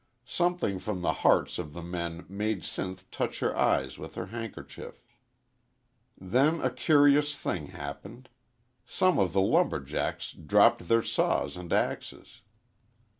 Something 0.25 0.79
from 0.79 1.03
the 1.03 1.13
hearts 1.21 1.59
of 1.59 1.73
the 1.73 1.83
men 1.83 2.25
made 2.27 2.63
Sinth 2.63 3.05
touch 3.11 3.39
her 3.39 3.55
eyes 3.55 3.99
with 3.99 4.15
her 4.15 4.25
handkerchief. 4.25 5.05
Then 6.19 6.59
a 6.59 6.71
curious 6.71 7.35
thing 7.37 7.67
happened. 7.67 8.29
Some 8.83 9.19
of 9.19 9.31
the 9.31 9.41
lumber 9.41 9.79
jacks 9.79 10.31
dropped 10.31 10.87
their 10.87 11.03
saws 11.03 11.55
and 11.55 11.71
axes. 11.71 12.41